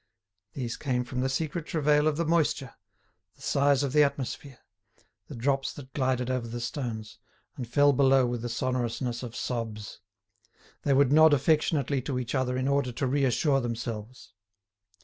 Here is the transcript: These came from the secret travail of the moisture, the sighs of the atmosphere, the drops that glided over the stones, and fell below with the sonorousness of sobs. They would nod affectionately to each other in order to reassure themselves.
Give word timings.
These 0.53 0.77
came 0.77 1.03
from 1.03 1.19
the 1.21 1.29
secret 1.29 1.67
travail 1.67 2.07
of 2.07 2.17
the 2.17 2.25
moisture, 2.25 2.73
the 3.35 3.41
sighs 3.43 3.83
of 3.83 3.93
the 3.93 4.01
atmosphere, 4.01 4.57
the 5.27 5.35
drops 5.35 5.71
that 5.73 5.93
glided 5.93 6.27
over 6.31 6.47
the 6.47 6.59
stones, 6.59 7.19
and 7.55 7.67
fell 7.67 7.93
below 7.93 8.25
with 8.25 8.41
the 8.41 8.49
sonorousness 8.49 9.21
of 9.21 9.35
sobs. 9.35 9.99
They 10.81 10.95
would 10.95 11.11
nod 11.11 11.35
affectionately 11.35 12.01
to 12.01 12.17
each 12.17 12.33
other 12.33 12.57
in 12.57 12.67
order 12.67 12.91
to 12.91 13.05
reassure 13.05 13.61
themselves. 13.61 14.33